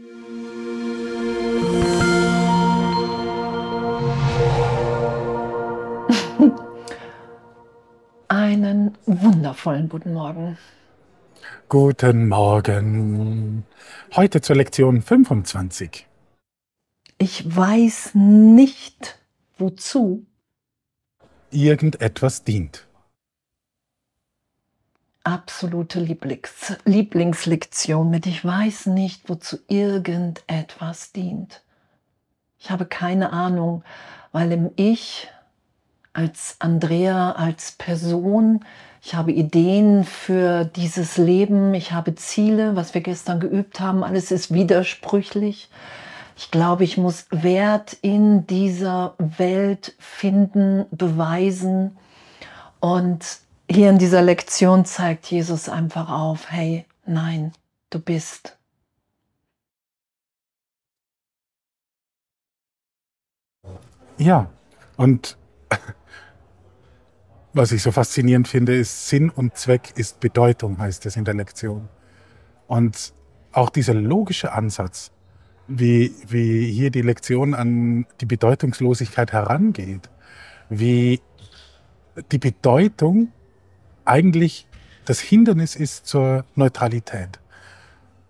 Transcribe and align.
Einen 8.28 8.96
wundervollen 9.06 9.88
guten 9.88 10.12
Morgen. 10.14 10.56
Guten 11.68 12.28
Morgen. 12.28 13.64
Heute 14.16 14.40
zur 14.40 14.56
Lektion 14.56 15.02
25. 15.02 16.06
Ich 17.18 17.56
weiß 17.56 18.12
nicht, 18.14 19.18
wozu 19.58 20.24
Irgendetwas 21.50 22.44
dient. 22.44 22.86
Absolute 25.24 26.00
Lieblings 26.00 26.76
Lieblingslektion 26.84 28.10
mit 28.10 28.26
Ich 28.26 28.44
weiß 28.44 28.86
nicht, 28.86 29.28
wozu 29.28 29.58
irgendetwas 29.68 31.12
dient. 31.12 31.62
Ich 32.58 32.70
habe 32.70 32.86
keine 32.86 33.32
Ahnung, 33.32 33.82
weil 34.32 34.52
im 34.52 34.70
Ich 34.76 35.28
als 36.12 36.56
Andrea, 36.58 37.32
als 37.32 37.72
Person, 37.72 38.64
ich 39.02 39.14
habe 39.14 39.32
Ideen 39.32 40.04
für 40.04 40.64
dieses 40.64 41.16
Leben, 41.16 41.72
ich 41.74 41.92
habe 41.92 42.14
Ziele, 42.14 42.76
was 42.76 42.92
wir 42.92 43.00
gestern 43.00 43.40
geübt 43.40 43.80
haben, 43.80 44.04
alles 44.04 44.30
ist 44.30 44.52
widersprüchlich. 44.52 45.70
Ich 46.36 46.50
glaube, 46.50 46.84
ich 46.84 46.96
muss 46.96 47.26
Wert 47.30 47.96
in 48.02 48.46
dieser 48.46 49.14
Welt 49.18 49.94
finden, 49.98 50.86
beweisen. 50.90 51.96
Und 52.80 53.40
hier 53.70 53.88
in 53.88 53.98
dieser 53.98 54.20
Lektion 54.20 54.84
zeigt 54.84 55.26
Jesus 55.30 55.68
einfach 55.68 56.10
auf, 56.10 56.50
hey, 56.50 56.86
nein, 57.06 57.52
du 57.90 58.00
bist. 58.00 58.58
Ja, 64.18 64.50
und 64.96 65.38
was 67.52 67.70
ich 67.70 67.82
so 67.82 67.92
faszinierend 67.92 68.48
finde, 68.48 68.76
ist 68.76 69.08
Sinn 69.08 69.30
und 69.30 69.56
Zweck 69.56 69.92
ist 69.94 70.18
Bedeutung, 70.18 70.78
heißt 70.78 71.06
es 71.06 71.16
in 71.16 71.24
der 71.24 71.34
Lektion. 71.34 71.88
Und 72.66 73.14
auch 73.52 73.70
dieser 73.70 73.94
logische 73.94 74.52
Ansatz, 74.52 75.12
wie, 75.68 76.12
wie 76.26 76.70
hier 76.72 76.90
die 76.90 77.02
Lektion 77.02 77.54
an 77.54 78.06
die 78.20 78.26
Bedeutungslosigkeit 78.26 79.32
herangeht, 79.32 80.10
wie 80.68 81.20
die 82.32 82.38
Bedeutung 82.38 83.32
eigentlich 84.10 84.66
das 85.04 85.20
Hindernis 85.20 85.76
ist 85.76 86.06
zur 86.06 86.44
Neutralität. 86.54 87.40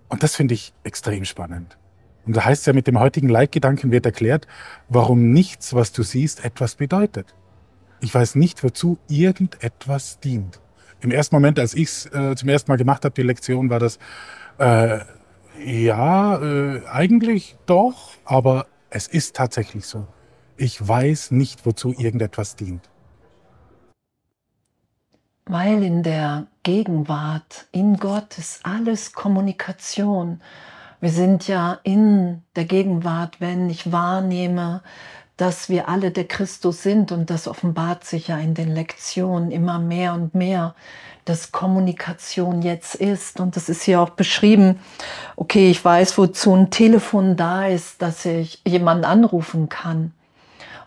Und 0.09 0.23
das 0.23 0.37
finde 0.37 0.55
ich 0.55 0.73
extrem 0.85 1.25
spannend. 1.25 1.77
Und 2.27 2.37
da 2.37 2.45
heißt 2.45 2.63
es 2.63 2.67
ja, 2.67 2.73
mit 2.73 2.87
dem 2.87 2.99
heutigen 2.99 3.29
Leitgedanken 3.29 3.91
wird 3.91 4.07
erklärt, 4.07 4.47
warum 4.89 5.33
nichts, 5.33 5.75
was 5.75 5.93
du 5.93 6.03
siehst, 6.03 6.45
etwas 6.45 6.75
bedeutet. 6.75 7.35
Ich 8.01 8.15
weiß 8.15 8.35
nicht, 8.35 8.63
wozu 8.63 8.99
irgendetwas 9.09 10.21
dient. 10.21 10.61
Im 11.01 11.11
ersten 11.11 11.35
Moment, 11.35 11.59
als 11.59 11.75
ich 11.75 11.89
es 11.89 12.07
äh, 12.07 12.35
zum 12.37 12.49
ersten 12.49 12.71
Mal 12.71 12.77
gemacht 12.77 13.05
habe, 13.05 13.15
die 13.15 13.23
Lektion, 13.23 13.71
war 13.71 13.79
das, 13.79 13.99
äh, 14.59 15.01
ja, 15.65 16.41
äh, 16.43 16.83
eigentlich 16.87 17.57
doch, 17.67 18.13
aber 18.25 18.67
es 18.91 19.07
ist 19.07 19.35
tatsächlich 19.35 19.87
so. 19.87 20.07
Ich 20.57 20.87
weiß 20.87 21.31
nicht, 21.31 21.65
wozu 21.65 21.95
irgendetwas 21.97 22.57
dient. 22.57 22.90
Weil 25.47 25.83
in 25.83 26.03
der 26.03 26.47
Gegenwart, 26.63 27.67
in 27.73 27.97
Gott 27.97 28.39
ist 28.39 28.65
alles 28.65 29.13
Kommunikation. 29.13 30.41
Wir 31.01 31.11
sind 31.11 31.49
ja 31.49 31.79
in 31.83 32.43
der 32.57 32.67
Gegenwart, 32.67 33.41
wenn 33.41 33.71
ich 33.71 33.91
wahrnehme, 33.91 34.83
dass 35.41 35.71
wir 35.71 35.89
alle 35.89 36.11
der 36.11 36.29
Christus 36.29 36.83
sind 36.83 37.13
und 37.13 37.31
das 37.31 37.49
offenbart 37.49 38.05
sich 38.05 38.29
ja 38.29 38.39
in 38.39 38.53
den 38.53 38.75
Lektionen 38.75 39.51
immer 39.51 39.79
mehr 39.79 40.13
und 40.13 40.35
mehr, 40.35 40.75
dass 41.25 41.51
Kommunikation 41.51 42.61
jetzt 42.61 42.95
ist 42.95 43.41
und 43.41 43.57
das 43.57 43.71
ist 43.71 43.83
hier 43.83 44.03
auch 44.03 44.11
beschrieben. 44.11 44.81
Okay, 45.37 45.71
ich 45.71 45.83
weiß, 45.83 46.19
wozu 46.19 46.55
ein 46.55 46.71
Telefon 46.71 47.37
da 47.37 47.67
ist, 47.67 48.03
dass 48.03 48.27
ich 48.27 48.61
jemanden 48.67 49.07
anrufen 49.07 49.71
kann. 49.71 50.13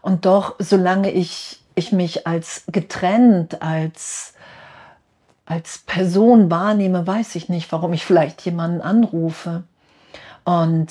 Und 0.04 0.26
doch, 0.26 0.56
solange 0.60 1.10
ich, 1.10 1.60
ich 1.74 1.92
mich 1.92 2.28
als 2.28 2.66
getrennt, 2.68 3.64
als, 3.64 4.33
als 5.46 5.80
Person 5.80 6.50
wahrnehme, 6.50 7.06
weiß 7.06 7.36
ich 7.36 7.50
nicht, 7.50 7.72
warum 7.72 7.94
ich 7.94 8.06
vielleicht 8.06 8.42
jemanden 8.42 8.82
anrufe. 8.82 9.64
Und 10.46 10.88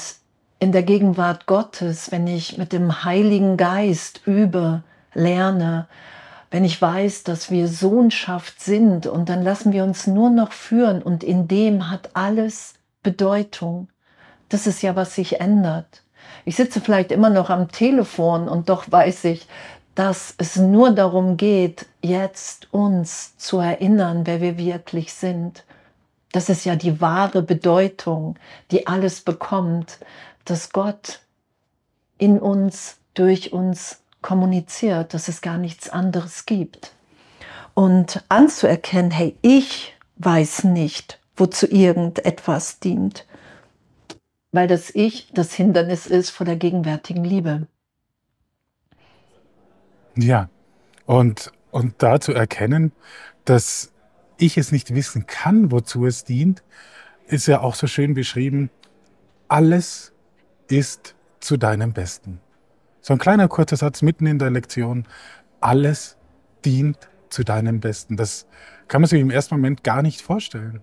in 0.58 0.72
der 0.72 0.82
Gegenwart 0.82 1.46
Gottes, 1.46 2.12
wenn 2.12 2.26
ich 2.26 2.58
mit 2.58 2.72
dem 2.72 3.04
Heiligen 3.04 3.56
Geist 3.56 4.22
übe, 4.26 4.82
lerne, 5.14 5.88
wenn 6.50 6.64
ich 6.64 6.80
weiß, 6.80 7.24
dass 7.24 7.50
wir 7.50 7.66
Sohnschaft 7.66 8.60
sind 8.60 9.06
und 9.06 9.28
dann 9.28 9.42
lassen 9.42 9.72
wir 9.72 9.84
uns 9.84 10.06
nur 10.06 10.30
noch 10.30 10.52
führen 10.52 11.02
und 11.02 11.24
in 11.24 11.48
dem 11.48 11.90
hat 11.90 12.10
alles 12.12 12.74
Bedeutung. 13.02 13.88
Das 14.50 14.66
ist 14.66 14.82
ja, 14.82 14.94
was 14.94 15.14
sich 15.14 15.40
ändert. 15.40 16.02
Ich 16.44 16.56
sitze 16.56 16.80
vielleicht 16.80 17.10
immer 17.10 17.30
noch 17.30 17.48
am 17.48 17.68
Telefon 17.68 18.48
und 18.48 18.68
doch 18.68 18.84
weiß 18.90 19.24
ich, 19.24 19.46
dass 19.94 20.34
es 20.38 20.56
nur 20.56 20.92
darum 20.92 21.36
geht, 21.36 21.86
jetzt 22.00 22.72
uns 22.72 23.36
zu 23.36 23.58
erinnern, 23.58 24.26
wer 24.26 24.40
wir 24.40 24.56
wirklich 24.56 25.12
sind. 25.12 25.64
Das 26.32 26.48
ist 26.48 26.64
ja 26.64 26.76
die 26.76 27.00
wahre 27.00 27.42
Bedeutung, 27.42 28.36
die 28.70 28.86
alles 28.86 29.20
bekommt, 29.20 29.98
dass 30.44 30.72
Gott 30.72 31.20
in 32.18 32.38
uns, 32.38 32.96
durch 33.14 33.52
uns 33.52 34.00
kommuniziert, 34.22 35.12
dass 35.12 35.28
es 35.28 35.42
gar 35.42 35.58
nichts 35.58 35.90
anderes 35.90 36.46
gibt. 36.46 36.92
Und 37.74 38.24
anzuerkennen, 38.28 39.10
hey, 39.10 39.36
ich 39.42 39.94
weiß 40.16 40.64
nicht, 40.64 41.20
wozu 41.36 41.66
irgendetwas 41.66 42.78
dient, 42.78 43.26
weil 44.52 44.68
das 44.68 44.94
Ich 44.94 45.32
das 45.32 45.52
Hindernis 45.52 46.06
ist 46.06 46.30
vor 46.30 46.46
der 46.46 46.56
gegenwärtigen 46.56 47.24
Liebe. 47.24 47.66
Ja, 50.16 50.48
und, 51.06 51.52
und 51.70 51.94
da 52.02 52.20
zu 52.20 52.32
erkennen, 52.32 52.92
dass 53.44 53.92
ich 54.36 54.58
es 54.58 54.72
nicht 54.72 54.94
wissen 54.94 55.26
kann, 55.26 55.70
wozu 55.70 56.06
es 56.06 56.24
dient, 56.24 56.62
ist 57.26 57.46
ja 57.46 57.60
auch 57.60 57.74
so 57.74 57.86
schön 57.86 58.14
beschrieben. 58.14 58.70
Alles 59.48 60.12
ist 60.68 61.14
zu 61.40 61.56
deinem 61.56 61.92
Besten. 61.92 62.40
So 63.00 63.14
ein 63.14 63.18
kleiner 63.18 63.48
kurzer 63.48 63.76
Satz 63.76 64.02
mitten 64.02 64.26
in 64.26 64.38
der 64.38 64.50
Lektion. 64.50 65.06
Alles 65.60 66.16
dient 66.64 67.08
zu 67.30 67.42
deinem 67.42 67.80
Besten. 67.80 68.16
Das 68.16 68.46
kann 68.88 69.00
man 69.00 69.08
sich 69.08 69.20
im 69.20 69.30
ersten 69.30 69.54
Moment 69.54 69.82
gar 69.82 70.02
nicht 70.02 70.20
vorstellen. 70.20 70.82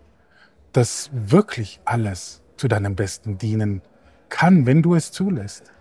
Dass 0.73 1.09
wirklich 1.13 1.79
alles 1.85 2.41
zu 2.57 2.67
deinem 2.67 2.96
Besten 2.96 3.38
dienen 3.38 3.81
kann, 4.29 4.66
wenn 4.66 4.81
du 4.81 4.96
es 4.96 5.11
zulässt. 5.11 5.72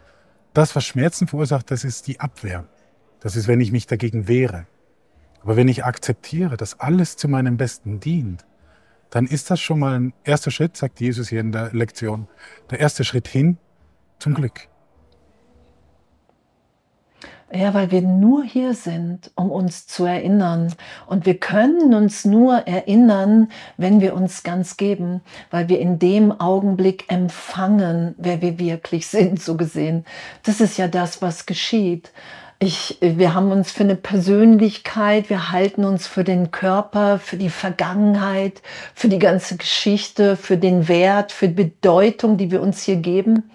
Das, 0.54 0.75
was 0.75 0.84
Schmerzen 0.84 1.26
verursacht, 1.26 1.70
das 1.70 1.84
ist 1.84 2.06
die 2.06 2.20
Abwehr. 2.20 2.66
Das 3.20 3.36
ist, 3.36 3.48
wenn 3.48 3.60
ich 3.60 3.72
mich 3.72 3.86
dagegen 3.86 4.28
wehre. 4.28 4.66
Aber 5.42 5.56
wenn 5.56 5.68
ich 5.68 5.84
akzeptiere, 5.84 6.56
dass 6.56 6.80
alles 6.80 7.16
zu 7.16 7.28
meinem 7.28 7.56
Besten 7.56 8.00
dient, 8.00 8.44
dann 9.10 9.26
ist 9.26 9.50
das 9.50 9.60
schon 9.60 9.78
mal 9.78 9.98
ein 9.98 10.12
erster 10.24 10.50
Schritt, 10.50 10.76
sagt 10.76 11.00
Jesus 11.00 11.28
hier 11.28 11.40
in 11.40 11.52
der 11.52 11.72
Lektion. 11.72 12.28
Der 12.70 12.80
erste 12.80 13.04
Schritt 13.04 13.26
hin 13.26 13.56
zum 14.18 14.34
Glück. 14.34 14.68
Ja, 17.50 17.72
weil 17.72 17.90
wir 17.90 18.02
nur 18.02 18.44
hier 18.44 18.74
sind, 18.74 19.30
um 19.34 19.50
uns 19.50 19.86
zu 19.86 20.04
erinnern. 20.04 20.74
Und 21.06 21.24
wir 21.24 21.38
können 21.38 21.94
uns 21.94 22.26
nur 22.26 22.58
erinnern, 22.66 23.50
wenn 23.78 24.02
wir 24.02 24.12
uns 24.12 24.42
ganz 24.42 24.76
geben, 24.76 25.22
weil 25.50 25.70
wir 25.70 25.80
in 25.80 25.98
dem 25.98 26.30
Augenblick 26.30 27.10
empfangen, 27.10 28.14
wer 28.18 28.42
wir 28.42 28.58
wirklich 28.58 29.06
sind, 29.06 29.41
so 29.41 29.56
gesehen. 29.56 30.04
Das 30.42 30.60
ist 30.60 30.76
ja 30.76 30.88
das, 30.88 31.22
was 31.22 31.47
geschieht. 31.47 32.12
Ich, 32.60 32.99
wir 33.01 33.34
haben 33.34 33.53
uns 33.53 33.71
für 33.71 33.84
eine 33.84 33.95
Persönlichkeit, 33.95 35.31
wir 35.31 35.53
halten 35.53 35.84
uns 35.84 36.09
für 36.09 36.25
den 36.25 36.51
Körper, 36.51 37.21
für 37.21 37.37
die 37.37 37.51
Vergangenheit, 37.51 38.63
für 38.97 39.09
die 39.09 39.21
ganze 39.21 39.57
Geschichte, 39.57 40.37
für 40.37 40.57
den 40.57 40.89
Wert, 40.89 41.31
für 41.31 41.47
die 41.47 41.55
Bedeutung, 41.55 42.37
die 42.37 42.51
wir 42.51 42.60
uns 42.60 42.83
hier 42.83 42.97
geben. 42.97 43.49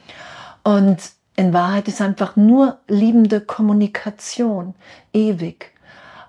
Und 0.64 1.00
in 1.36 1.52
Wahrheit 1.52 1.90
ist 1.90 2.00
einfach 2.00 2.38
nur 2.38 2.78
liebende 2.88 3.42
Kommunikation, 3.42 4.74
ewig. 5.12 5.72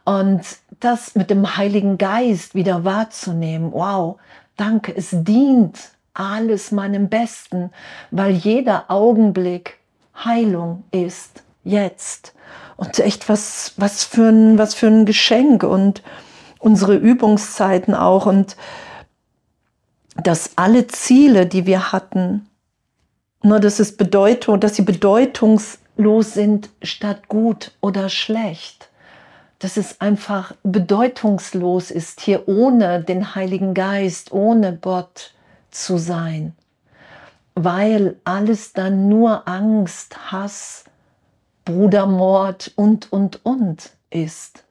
Und 0.05 0.43
das 0.81 1.15
mit 1.15 1.31
dem 1.31 1.57
Heiligen 1.57 1.97
Geist 1.97 2.57
wieder 2.57 2.85
wahrzunehmen, 2.85 3.71
wow, 3.73 4.19
danke, 4.57 4.93
es 4.97 5.11
dient 5.13 5.79
alles 6.13 6.73
meinem 6.73 7.09
Besten, 7.09 7.71
weil 8.11 8.33
jeder 8.33 8.91
Augenblick 8.91 9.79
Heilung 10.25 10.85
ist, 10.91 11.45
jetzt. 11.63 12.35
Und 12.77 12.99
echt 12.99 13.29
was, 13.29 13.73
was 13.77 14.05
für 14.05 14.29
ein, 14.29 14.59
was 14.59 14.75
für 14.75 14.89
ein 14.89 15.07
Geschenk 15.07 15.63
und 15.63 16.03
unsere 16.59 16.97
Übungszeiten 16.97 17.95
auch 17.95 18.27
und 18.27 18.57
dass 20.17 20.53
alle 20.57 20.87
Ziele, 20.87 21.47
die 21.47 21.67
wir 21.67 21.93
hatten, 21.93 22.49
nur 23.43 23.61
dass 23.61 23.79
es 23.79 23.97
Bedeutung, 23.97 24.61
dass 24.61 24.77
sie 24.77 24.83
bedeutungslos 24.83 26.33
sind 26.33 26.71
statt 26.83 27.29
gut 27.29 27.73
oder 27.81 28.09
schlecht. 28.09 28.89
Dass 29.59 29.77
es 29.77 30.01
einfach 30.01 30.55
bedeutungslos 30.63 31.91
ist, 31.91 32.21
hier 32.21 32.49
ohne 32.49 33.03
den 33.03 33.35
Heiligen 33.35 33.75
Geist, 33.75 34.33
ohne 34.33 34.77
Gott 34.77 35.35
zu 35.71 35.99
sein. 35.99 36.55
Weil 37.55 38.17
alles 38.25 38.73
dann 38.73 39.09
nur 39.09 39.47
Angst, 39.47 40.33
Hass, 40.33 40.85
Brudermord 41.65 42.73
und, 42.77 43.13
und, 43.13 43.45
und 43.45 43.91
ist. 44.11 44.65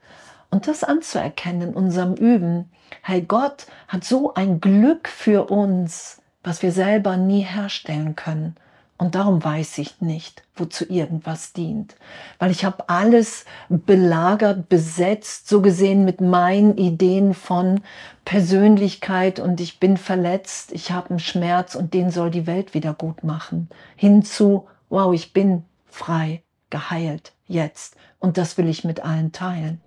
Und 0.50 0.68
das 0.68 0.84
anzuerkennen 0.84 1.70
in 1.70 1.74
unserem 1.74 2.14
Üben. 2.14 2.70
Hey, 3.02 3.22
Gott 3.22 3.66
hat 3.88 4.04
so 4.04 4.34
ein 4.34 4.60
Glück 4.60 5.08
für 5.08 5.50
uns, 5.50 6.22
was 6.44 6.62
wir 6.62 6.70
selber 6.70 7.16
nie 7.16 7.42
herstellen 7.42 8.14
können. 8.14 8.56
Und 8.96 9.16
darum 9.16 9.42
weiß 9.42 9.78
ich 9.78 10.00
nicht, 10.00 10.44
wozu 10.54 10.84
irgendwas 10.88 11.52
dient. 11.52 11.96
Weil 12.38 12.52
ich 12.52 12.64
habe 12.64 12.88
alles 12.88 13.44
belagert, 13.68 14.68
besetzt, 14.68 15.48
so 15.48 15.60
gesehen 15.60 16.04
mit 16.04 16.20
meinen 16.20 16.78
Ideen 16.78 17.34
von 17.34 17.80
Persönlichkeit 18.24 19.40
und 19.40 19.60
ich 19.60 19.80
bin 19.80 19.96
verletzt, 19.96 20.70
ich 20.70 20.92
habe 20.92 21.10
einen 21.10 21.18
Schmerz 21.18 21.74
und 21.74 21.92
den 21.92 22.10
soll 22.10 22.30
die 22.30 22.46
Welt 22.46 22.72
wieder 22.72 22.94
gut 22.94 23.24
machen. 23.24 23.68
Hinzu, 23.96 24.68
wow, 24.90 25.12
ich 25.12 25.32
bin 25.32 25.64
frei, 25.86 26.43
geheilt, 26.74 27.32
jetzt. 27.46 27.94
Und 28.18 28.36
das 28.36 28.58
will 28.58 28.68
ich 28.68 28.82
mit 28.82 28.98
allen 28.98 29.30
teilen. 29.30 29.80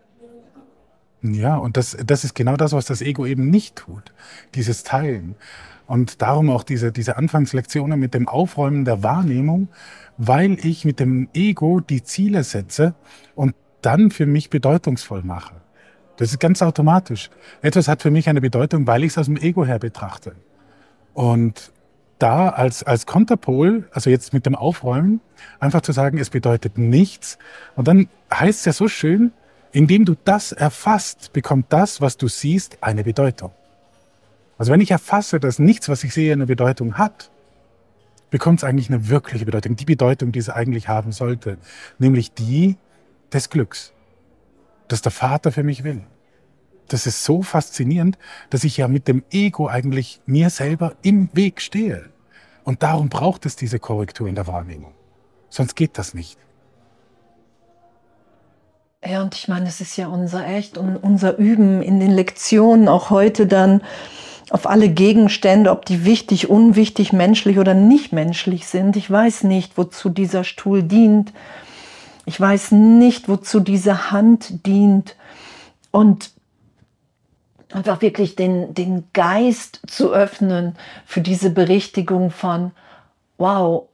Ja, 1.21 1.57
und 1.57 1.75
das, 1.75 1.97
das 2.05 2.23
ist 2.23 2.33
genau 2.33 2.55
das, 2.55 2.71
was 2.71 2.85
das 2.85 3.01
Ego 3.01 3.25
eben 3.25 3.49
nicht 3.49 3.75
tut. 3.75 4.13
Dieses 4.55 4.83
Teilen. 4.83 5.35
Und 5.85 6.21
darum 6.21 6.49
auch 6.49 6.63
diese, 6.63 6.93
diese 6.93 7.17
Anfangslektionen 7.17 7.99
mit 7.99 8.13
dem 8.13 8.29
Aufräumen 8.29 8.85
der 8.85 9.03
Wahrnehmung, 9.03 9.67
weil 10.17 10.65
ich 10.65 10.85
mit 10.85 11.01
dem 11.01 11.27
Ego 11.33 11.81
die 11.81 12.03
Ziele 12.03 12.45
setze 12.45 12.95
und 13.35 13.53
dann 13.81 14.09
für 14.09 14.25
mich 14.25 14.49
bedeutungsvoll 14.49 15.23
mache. 15.23 15.55
Das 16.15 16.31
ist 16.31 16.39
ganz 16.39 16.61
automatisch. 16.61 17.29
Etwas 17.61 17.89
hat 17.89 18.01
für 18.01 18.11
mich 18.11 18.29
eine 18.29 18.39
Bedeutung, 18.39 18.87
weil 18.87 19.03
ich 19.03 19.11
es 19.11 19.17
aus 19.17 19.25
dem 19.25 19.35
Ego 19.35 19.65
her 19.65 19.79
betrachte. 19.79 20.35
Und 21.13 21.73
da 22.19 22.49
als, 22.49 22.83
als 22.83 23.05
Konterpol, 23.05 23.87
also 23.91 24.09
jetzt 24.09 24.33
mit 24.33 24.45
dem 24.45 24.55
Aufräumen, 24.55 25.21
einfach 25.59 25.81
zu 25.81 25.91
sagen, 25.91 26.17
es 26.17 26.29
bedeutet 26.29 26.77
nichts. 26.77 27.37
Und 27.75 27.87
dann 27.87 28.09
heißt 28.33 28.59
es 28.59 28.65
ja 28.65 28.73
so 28.73 28.87
schön, 28.87 29.31
indem 29.71 30.05
du 30.05 30.15
das 30.23 30.51
erfasst, 30.51 31.33
bekommt 31.33 31.67
das, 31.69 32.01
was 32.01 32.17
du 32.17 32.27
siehst, 32.27 32.77
eine 32.81 33.03
Bedeutung. 33.03 33.51
Also 34.57 34.71
wenn 34.71 34.81
ich 34.81 34.91
erfasse, 34.91 35.39
dass 35.39 35.59
nichts, 35.59 35.87
was 35.89 36.03
ich 36.03 36.13
sehe, 36.13 36.33
eine 36.33 36.47
Bedeutung 36.47 36.97
hat, 36.97 37.29
bekommt 38.29 38.59
es 38.59 38.63
eigentlich 38.63 38.89
eine 38.89 39.09
wirkliche 39.09 39.45
Bedeutung, 39.45 39.75
die 39.75 39.85
Bedeutung, 39.85 40.31
die 40.31 40.39
es 40.39 40.49
eigentlich 40.49 40.87
haben 40.87 41.11
sollte, 41.11 41.57
nämlich 41.99 42.33
die 42.33 42.77
des 43.31 43.49
Glücks, 43.49 43.93
das 44.87 45.01
der 45.01 45.11
Vater 45.11 45.51
für 45.51 45.63
mich 45.63 45.83
will. 45.83 46.01
Das 46.87 47.05
ist 47.05 47.23
so 47.23 47.41
faszinierend, 47.41 48.17
dass 48.49 48.63
ich 48.63 48.77
ja 48.77 48.87
mit 48.87 49.07
dem 49.07 49.23
Ego 49.31 49.67
eigentlich 49.67 50.21
mir 50.25 50.49
selber 50.49 50.93
im 51.01 51.29
Weg 51.33 51.61
stehe. 51.61 52.09
Und 52.63 52.83
darum 52.83 53.09
braucht 53.09 53.45
es 53.45 53.55
diese 53.55 53.79
Korrektur 53.79 54.27
in 54.27 54.35
der 54.35 54.47
Wahrnehmung. 54.47 54.93
Sonst 55.49 55.75
geht 55.75 55.97
das 55.97 56.13
nicht. 56.13 56.37
Ja, 59.05 59.21
und 59.21 59.35
ich 59.35 59.47
meine, 59.47 59.67
es 59.67 59.79
ist 59.79 59.95
ja 59.95 60.07
unser 60.07 60.45
Echt 60.47 60.77
und 60.77 60.97
unser 60.97 61.37
Üben 61.37 61.81
in 61.81 61.99
den 61.99 62.11
Lektionen, 62.11 62.89
auch 62.89 63.09
heute 63.09 63.47
dann 63.47 63.81
auf 64.49 64.67
alle 64.67 64.89
Gegenstände, 64.89 65.71
ob 65.71 65.85
die 65.85 66.03
wichtig, 66.05 66.49
unwichtig, 66.49 67.13
menschlich 67.13 67.59
oder 67.59 67.73
nicht 67.73 68.11
menschlich 68.11 68.67
sind. 68.67 68.95
Ich 68.95 69.09
weiß 69.09 69.43
nicht, 69.43 69.77
wozu 69.77 70.09
dieser 70.09 70.43
Stuhl 70.43 70.83
dient. 70.83 71.33
Ich 72.25 72.39
weiß 72.39 72.71
nicht, 72.71 73.29
wozu 73.29 73.59
diese 73.59 74.11
Hand 74.11 74.65
dient. 74.65 75.15
Und 75.91 76.31
einfach 77.77 78.01
wirklich 78.01 78.35
den, 78.35 78.73
den 78.73 79.03
Geist 79.13 79.81
zu 79.87 80.11
öffnen 80.11 80.75
für 81.05 81.21
diese 81.21 81.51
Berichtigung 81.51 82.31
von, 82.31 82.71
wow, 83.37 83.87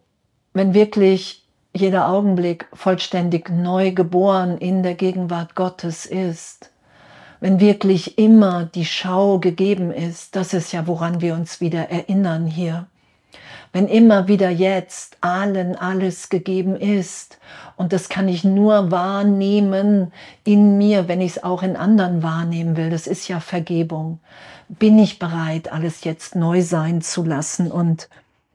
wenn 0.54 0.74
wirklich 0.74 1.44
jeder 1.76 2.08
Augenblick 2.08 2.68
vollständig 2.74 3.50
neu 3.50 3.92
geboren 3.92 4.58
in 4.58 4.84
der 4.84 4.96
Gegenwart 4.96 5.56
Gottes 5.56 6.06
ist, 6.06 6.72
wenn 7.42 7.60
wirklich 7.60 8.18
immer 8.18 8.66
die 8.66 8.86
Schau 8.86 9.40
gegeben 9.40 9.92
ist, 9.92 10.36
das 10.38 10.54
ist 10.54 10.72
ja, 10.72 10.88
woran 10.88 11.20
wir 11.20 11.34
uns 11.34 11.60
wieder 11.60 11.90
erinnern 11.90 12.46
hier. 12.46 12.88
Wenn 13.72 13.88
immer 13.88 14.28
wieder 14.28 14.50
jetzt 14.50 15.18
allen 15.22 15.76
alles 15.76 16.30
gegeben 16.30 16.76
ist 16.76 17.40
und 17.76 17.94
das 17.94 18.10
kann 18.10 18.28
ich 18.28 18.44
nur 18.44 18.92
wahrnehmen 18.92 20.12
in 20.44 20.78
mir, 20.78 21.08
wenn 21.08 21.22
ich 21.22 21.38
es 21.38 21.44
auch 21.44 21.64
in 21.64 21.76
anderen 21.76 22.24
wahrnehmen 22.24 22.78
will, 22.78 22.90
das 22.90 23.08
ist 23.08 23.28
ja 23.28 23.40
Vergebung. 23.40 24.20
Bin 24.70 25.00
ich 25.00 25.20
bereit, 25.20 25.72
alles 25.72 26.04
jetzt 26.04 26.36
neu 26.36 26.62
sein 26.62 27.02
zu 27.02 27.24
lassen 27.24 27.72
und 27.72 28.10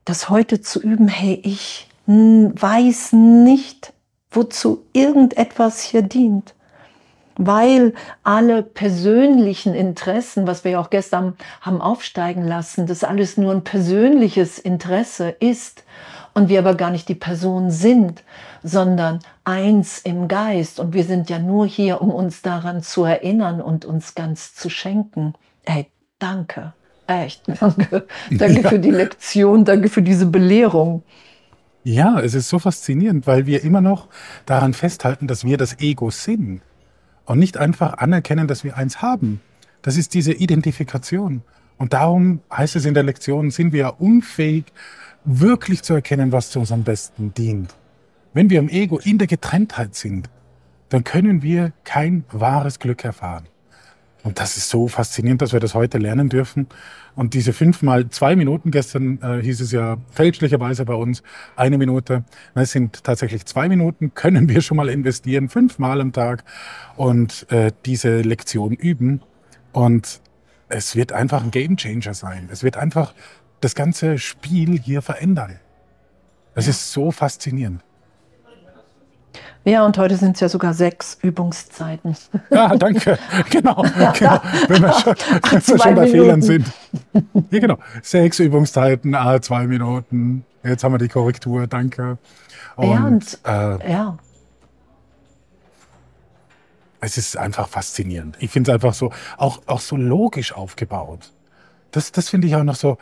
das 0.05 0.29
heute 0.29 0.61
zu 0.61 0.81
üben, 0.81 1.09
hey, 1.09 1.41
ich 1.45 1.89
weiß 2.07 3.13
nicht, 3.13 3.93
wozu 4.31 4.85
irgendetwas 4.93 5.83
hier 5.83 6.03
dient 6.03 6.55
weil 7.39 7.95
alle 8.25 8.63
persönlichen 8.63 9.73
Interessen, 9.73 10.47
was 10.47 10.65
wir 10.65 10.73
ja 10.73 10.81
auch 10.81 10.91
gestern 10.91 11.37
haben 11.63 11.81
aufsteigen 11.81 12.47
lassen, 12.47 12.87
das 12.87 13.05
alles 13.05 13.39
nur 13.39 13.53
ein 13.53 13.65
persönliches 13.65 14.59
Interesse 14.59 15.31
ist 15.31 15.85
und 16.35 16.49
wir 16.49 16.59
aber 16.59 16.75
gar 16.75 16.91
nicht 16.91 17.09
die 17.09 17.15
Person 17.15 17.71
sind, 17.71 18.25
sondern 18.63 19.21
eins 19.45 20.01
im 20.01 20.29
Geist 20.29 20.81
und 20.81 20.93
wir 20.93 21.05
sind 21.05 21.31
ja 21.31 21.39
nur 21.39 21.67
hier, 21.67 22.03
um 22.03 22.11
uns 22.11 22.43
daran 22.43 22.83
zu 22.83 23.05
erinnern 23.05 23.63
und 23.63 23.85
uns 23.85 24.15
ganz 24.15 24.55
zu 24.55 24.69
schenken. 24.69 25.35
Hey, 25.65 25.87
danke. 26.19 26.73
Echt, 27.07 27.43
danke. 27.61 28.07
Danke 28.31 28.61
ja. 28.61 28.69
für 28.69 28.79
die 28.81 28.91
Lektion, 28.91 29.65
danke 29.65 29.89
für 29.89 30.03
diese 30.03 30.27
Belehrung. 30.27 31.05
Ja, 31.85 32.21
es 32.21 32.35
ist 32.35 32.49
so 32.49 32.59
faszinierend, 32.59 33.27
weil 33.27 33.47
wir 33.47 33.63
immer 33.63 33.81
noch 33.81 34.09
daran 34.45 34.75
festhalten, 34.75 35.29
dass 35.29 35.45
wir 35.45 35.57
das 35.57 35.79
Ego 35.79 36.11
sind 36.11 36.61
und 37.29 37.39
nicht 37.39 37.59
einfach 37.59 37.99
anerkennen, 37.99 38.49
dass 38.49 38.65
wir 38.65 38.77
eins 38.77 39.03
haben. 39.03 39.41
Das 39.83 39.97
ist 39.97 40.15
diese 40.15 40.33
Identifikation. 40.33 41.43
Und 41.77 41.93
darum 41.93 42.41
heißt 42.51 42.75
es 42.77 42.87
in 42.87 42.95
der 42.95 43.03
Lektion, 43.03 43.51
sind 43.51 43.73
wir 43.73 44.01
unfähig, 44.01 44.65
wirklich 45.25 45.83
zu 45.83 45.93
erkennen, 45.95 46.33
was 46.33 46.51
zu 46.51 46.59
unserem 46.59 46.85
Besten 46.85 47.35
dient. 47.35 47.75
Wenn 48.33 48.49
wir 48.49 48.59
im 48.59 48.71
Ego 48.71 48.99
in 48.99 49.19
der 49.19 49.27
Getrenntheit 49.27 49.95
sind, 49.95 50.31
dann 50.89 51.05
können 51.05 51.43
wir 51.43 51.73
kein 51.85 52.25
wahres 52.33 52.79
Glück 52.79 53.05
erfahren. 53.05 53.45
Und 54.25 54.41
das 54.41 54.57
ist 54.57 54.69
so 54.69 54.89
faszinierend, 54.89 55.43
dass 55.43 55.53
wir 55.53 55.61
das 55.61 55.75
heute 55.75 55.99
lernen 55.99 56.29
dürfen. 56.29 56.67
Und 57.15 57.35
diese 57.35 57.53
fünfmal 57.53 58.09
zwei 58.11 58.37
Minuten, 58.37 58.71
gestern 58.71 59.21
äh, 59.23 59.43
hieß 59.43 59.61
es 59.61 59.73
ja 59.73 59.97
fälschlicherweise 60.11 60.85
bei 60.85 60.95
uns 60.95 61.23
eine 61.57 61.79
Minute. 61.79 62.25
Es 62.55 62.73
sind 62.73 63.05
tatsächlich 63.05 63.47
zwei 63.47 63.69
Minuten, 63.69 64.13
können 64.15 64.49
wir 64.49 64.61
schon 64.61 64.77
mal 64.77 64.89
investieren, 64.89 65.49
fünfmal 65.49 66.01
am 66.01 66.13
Tag 66.13 66.45
und 66.97 67.51
äh, 67.51 67.73
diese 67.87 68.21
Lektion 68.21 68.73
üben. 68.73 69.23
Und 69.73 70.21
es 70.69 70.97
wird 70.97 71.13
einfach 71.13 71.43
ein 71.43 71.51
Gamechanger 71.51 72.15
sein. 72.15 72.49
Es 72.53 72.63
wird 72.63 72.77
einfach 72.77 73.15
das 73.61 73.75
ganze 73.75 74.19
Spiel 74.19 74.79
hier 74.79 75.03
verändern. 75.03 75.59
Es 76.55 76.67
ja. 76.67 76.71
ist 76.71 76.93
so 76.93 77.11
faszinierend. 77.11 77.83
Ja, 79.69 79.85
und 79.85 79.99
heute 79.99 80.17
sind 80.17 80.35
es 80.35 80.41
ja 80.41 80.49
sogar 80.49 80.73
sechs 80.73 81.19
Übungszeiten. 81.21 82.17
Ja, 82.51 82.75
danke. 82.75 83.19
Genau, 83.51 83.85
genau. 84.19 84.41
Wenn 84.67 84.83
wir 84.83 84.93
schon, 84.95 85.15
wenn 85.15 85.53
wir 85.53 85.61
schon 85.61 85.79
bei 85.79 86.07
Minuten. 86.07 86.11
Fehlern 86.11 86.43
sind. 86.43 86.73
Ja, 87.51 87.59
genau. 87.59 87.79
Sechs 88.03 88.39
Übungszeiten, 88.39 89.15
ah, 89.15 89.41
zwei 89.43 89.67
Minuten. 89.67 90.47
Jetzt 90.65 90.85
haben 90.85 90.93
wir 90.93 90.99
die 90.99 91.09
Korrektur, 91.09 91.67
danke. 91.67 92.17
Und, 92.77 92.89
ja, 92.91 93.05
und, 93.05 93.39
äh, 93.45 93.93
ja. 93.93 94.19
Es 97.01 97.19
ist 97.19 97.37
einfach 97.37 97.69
faszinierend. 97.69 98.37
Ich 98.41 98.51
finde 98.51 98.71
es 98.71 98.75
einfach 98.75 98.95
so, 98.95 99.13
auch, 99.37 99.61
auch 99.67 99.81
so 99.81 99.97
logisch 99.97 100.55
aufgebaut. 100.55 101.33
Das, 101.91 102.11
das 102.11 102.31
finde 102.31 102.47
ich 102.47 102.57
auch 102.57 102.65
noch 102.65 102.75
so, 102.75 102.97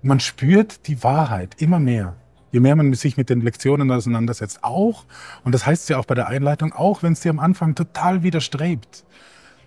man 0.00 0.20
spürt 0.20 0.86
die 0.88 1.02
Wahrheit 1.02 1.56
immer 1.58 1.78
mehr 1.78 2.14
je 2.56 2.60
mehr 2.60 2.74
man 2.74 2.94
sich 2.94 3.18
mit 3.18 3.28
den 3.28 3.42
Lektionen 3.42 3.90
auseinandersetzt, 3.90 4.64
auch, 4.64 5.04
und 5.44 5.54
das 5.54 5.66
heißt 5.66 5.90
ja 5.90 5.98
auch 5.98 6.06
bei 6.06 6.14
der 6.14 6.28
Einleitung, 6.28 6.72
auch 6.72 7.02
wenn 7.02 7.12
es 7.12 7.20
dir 7.20 7.28
am 7.28 7.38
Anfang 7.38 7.74
total 7.74 8.22
widerstrebt. 8.22 9.04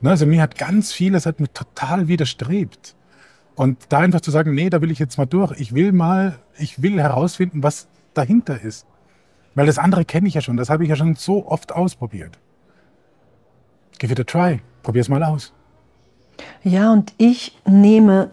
Ne, 0.01 0.09
also 0.09 0.25
mir 0.25 0.41
hat 0.41 0.57
ganz 0.57 0.91
vieles 0.91 1.27
hat 1.27 1.39
mir 1.39 1.53
total 1.53 2.07
widerstrebt. 2.07 2.95
Und 3.53 3.77
da 3.89 3.99
einfach 3.99 4.21
zu 4.21 4.31
sagen, 4.31 4.55
nee, 4.55 4.71
da 4.71 4.81
will 4.81 4.89
ich 4.89 4.97
jetzt 4.97 5.19
mal 5.19 5.27
durch. 5.27 5.51
Ich 5.59 5.75
will 5.75 5.91
mal, 5.91 6.39
ich 6.57 6.81
will 6.81 6.99
herausfinden, 6.99 7.61
was 7.61 7.89
dahinter 8.15 8.59
ist. 8.59 8.87
Weil 9.53 9.67
das 9.67 9.77
andere 9.77 10.03
kenne 10.03 10.27
ich 10.27 10.33
ja 10.33 10.41
schon, 10.41 10.57
das 10.57 10.71
habe 10.71 10.83
ich 10.83 10.89
ja 10.89 10.95
schon 10.95 11.13
so 11.13 11.45
oft 11.45 11.71
ausprobiert. 11.71 12.39
Give 13.99 14.11
it 14.11 14.19
a 14.19 14.23
try, 14.23 14.61
probier 14.81 15.01
es 15.01 15.09
mal 15.09 15.23
aus. 15.23 15.53
Ja, 16.63 16.91
und 16.91 17.13
ich 17.17 17.55
nehme 17.67 18.31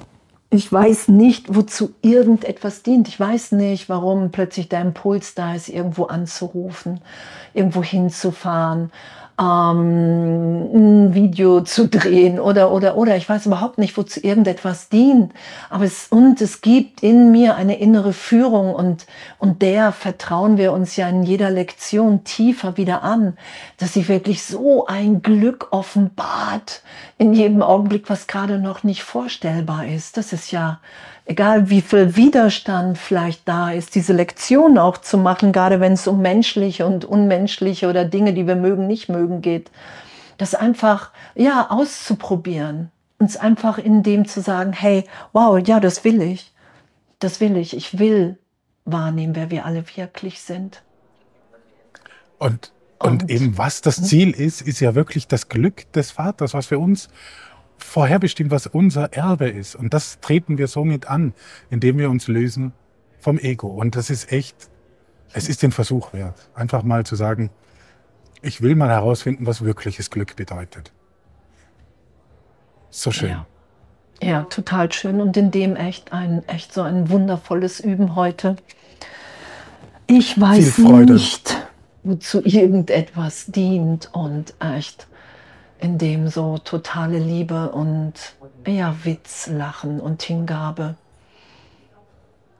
ich 0.50 0.72
weiß 0.72 1.08
nicht, 1.08 1.54
wozu 1.54 1.94
irgendetwas 2.02 2.82
dient. 2.82 3.08
Ich 3.08 3.18
weiß 3.18 3.52
nicht, 3.52 3.88
warum 3.88 4.30
plötzlich 4.30 4.68
der 4.68 4.80
Impuls 4.80 5.34
da 5.34 5.54
ist, 5.54 5.68
irgendwo 5.68 6.04
anzurufen, 6.04 7.00
irgendwo 7.52 7.82
hinzufahren 7.82 8.90
ähm, 9.38 10.70
ein 10.72 11.14
Video 11.14 11.60
zu 11.60 11.88
drehen 11.88 12.40
oder, 12.40 12.72
oder, 12.72 12.96
oder. 12.96 13.16
Ich 13.16 13.28
weiß 13.28 13.46
überhaupt 13.46 13.78
nicht, 13.78 13.96
wozu 13.96 14.20
irgendetwas 14.20 14.88
dient. 14.88 15.32
Aber 15.68 15.84
es, 15.84 16.06
und 16.08 16.40
es 16.40 16.60
gibt 16.60 17.02
in 17.02 17.32
mir 17.32 17.56
eine 17.56 17.78
innere 17.78 18.12
Führung 18.12 18.74
und, 18.74 19.06
und 19.38 19.62
der 19.62 19.92
vertrauen 19.92 20.56
wir 20.56 20.72
uns 20.72 20.96
ja 20.96 21.08
in 21.08 21.22
jeder 21.22 21.50
Lektion 21.50 22.24
tiefer 22.24 22.76
wieder 22.76 23.02
an, 23.02 23.36
dass 23.76 23.92
sie 23.92 24.08
wirklich 24.08 24.42
so 24.42 24.86
ein 24.86 25.22
Glück 25.22 25.68
offenbart 25.70 26.82
in 27.18 27.32
jedem 27.32 27.62
Augenblick, 27.62 28.08
was 28.08 28.26
gerade 28.26 28.58
noch 28.58 28.84
nicht 28.84 29.02
vorstellbar 29.02 29.86
ist. 29.86 30.16
Das 30.16 30.32
ist 30.32 30.50
ja, 30.50 30.80
egal 31.26 31.68
wie 31.68 31.82
viel 31.82 32.16
Widerstand 32.16 32.96
vielleicht 32.96 33.46
da 33.46 33.72
ist, 33.72 33.94
diese 33.94 34.12
Lektion 34.12 34.78
auch 34.78 34.96
zu 34.98 35.18
machen, 35.18 35.52
gerade 35.52 35.80
wenn 35.80 35.92
es 35.92 36.06
um 36.06 36.22
menschliche 36.22 36.86
und 36.86 37.04
unmenschliche 37.04 37.88
oder 37.88 38.04
Dinge, 38.04 38.32
die 38.32 38.46
wir 38.46 38.56
mögen, 38.56 38.86
nicht 38.86 39.08
mögen 39.08 39.42
geht, 39.42 39.70
das 40.38 40.54
einfach, 40.54 41.10
ja, 41.34 41.70
auszuprobieren. 41.70 42.90
Uns 43.18 43.36
einfach 43.36 43.78
in 43.78 44.02
dem 44.02 44.26
zu 44.26 44.40
sagen, 44.40 44.72
hey, 44.72 45.04
wow, 45.32 45.58
ja, 45.66 45.80
das 45.80 46.04
will 46.04 46.22
ich. 46.22 46.52
Das 47.18 47.40
will 47.40 47.56
ich. 47.56 47.74
Ich 47.74 47.98
will 47.98 48.38
wahrnehmen, 48.84 49.34
wer 49.34 49.50
wir 49.50 49.64
alle 49.64 49.84
wirklich 49.96 50.40
sind. 50.42 50.82
Und, 52.38 52.72
und, 52.98 53.22
und 53.22 53.30
eben 53.30 53.56
was 53.56 53.80
das 53.80 54.02
Ziel 54.02 54.30
ist, 54.32 54.60
ist 54.60 54.80
ja 54.80 54.94
wirklich 54.94 55.26
das 55.26 55.48
Glück 55.48 55.90
des 55.92 56.10
Vaters, 56.10 56.52
was 56.52 56.66
für 56.66 56.78
uns 56.78 57.08
vorherbestimmt, 57.78 58.50
was 58.50 58.66
unser 58.66 59.12
Erbe 59.12 59.48
ist. 59.48 59.74
Und 59.74 59.94
das 59.94 60.20
treten 60.20 60.58
wir 60.58 60.66
somit 60.66 61.08
an, 61.08 61.34
indem 61.70 61.98
wir 61.98 62.10
uns 62.10 62.28
lösen 62.28 62.72
vom 63.18 63.38
Ego. 63.38 63.68
Und 63.68 63.96
das 63.96 64.10
ist 64.10 64.32
echt, 64.32 64.56
es 65.32 65.48
ist 65.48 65.62
den 65.62 65.72
Versuch 65.72 66.12
wert, 66.12 66.48
einfach 66.54 66.82
mal 66.82 67.04
zu 67.04 67.16
sagen, 67.16 67.50
ich 68.42 68.62
will 68.62 68.74
mal 68.74 68.90
herausfinden, 68.90 69.46
was 69.46 69.64
wirkliches 69.64 70.10
Glück 70.10 70.36
bedeutet. 70.36 70.92
So 72.90 73.10
schön. 73.10 73.30
Ja. 73.30 73.46
ja, 74.22 74.42
total 74.44 74.92
schön. 74.92 75.20
Und 75.20 75.36
in 75.36 75.50
dem 75.50 75.76
echt 75.76 76.12
ein, 76.12 76.46
echt 76.48 76.72
so 76.72 76.82
ein 76.82 77.10
wundervolles 77.10 77.80
Üben 77.80 78.14
heute. 78.14 78.56
Ich 80.06 80.40
weiß 80.40 80.78
nicht, 80.78 81.68
wozu 82.04 82.40
irgendetwas 82.44 83.46
dient 83.46 84.10
und 84.12 84.54
echt 84.60 85.08
in 85.78 85.98
dem 85.98 86.28
so 86.28 86.58
totale 86.58 87.18
Liebe 87.18 87.70
und 87.70 88.14
ja, 88.66 88.96
Witz, 89.04 89.46
Lachen 89.46 90.00
und 90.00 90.22
Hingabe. 90.22 90.96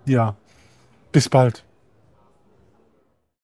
Ja, 0.05 0.37
bis 1.13 1.29
bald. 1.29 1.66